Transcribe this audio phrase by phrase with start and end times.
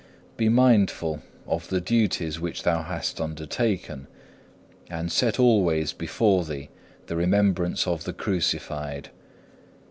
[0.29, 0.37] 6.
[0.37, 4.07] Be mindful of the duties which thou hast undertaken,
[4.89, 6.71] and set always before thee
[7.05, 9.11] the remembrance of the Crucified.